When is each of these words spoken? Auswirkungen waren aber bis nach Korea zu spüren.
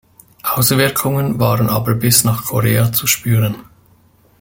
Auswirkungen 0.41 1.39
waren 1.39 1.69
aber 1.69 1.93
bis 1.93 2.23
nach 2.23 2.45
Korea 2.45 2.91
zu 2.91 3.05
spüren. 3.05 3.55